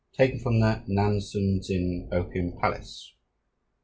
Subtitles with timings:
[0.17, 3.13] taken from the Nan Sun Zin Opium Palace.